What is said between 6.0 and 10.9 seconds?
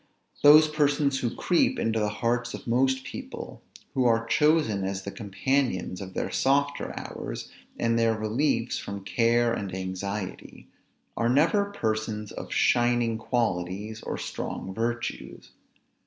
of their softer hours, and their reliefs from care and anxiety,